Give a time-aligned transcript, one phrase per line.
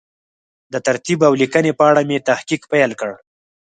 [0.73, 3.11] د ترتیب او لیکنې په اړه مې تحقیق پیل کړ.